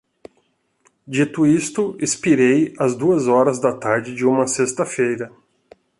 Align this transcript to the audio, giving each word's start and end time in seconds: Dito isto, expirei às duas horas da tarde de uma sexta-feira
Dito 1.07 1.45
isto, 1.45 1.95
expirei 1.99 2.73
às 2.79 2.95
duas 2.95 3.27
horas 3.27 3.59
da 3.59 3.71
tarde 3.71 4.15
de 4.15 4.25
uma 4.25 4.47
sexta-feira 4.47 5.31